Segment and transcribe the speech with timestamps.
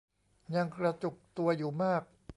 [0.55, 2.01] ยังกระจุกตัวอยู่มาก